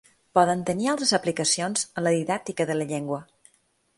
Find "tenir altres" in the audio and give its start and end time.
0.69-1.11